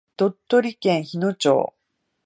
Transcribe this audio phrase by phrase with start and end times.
[0.17, 1.75] 鳥取県日野町